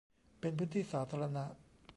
[0.39, 1.43] เป็นพื้นที่สาธารณะ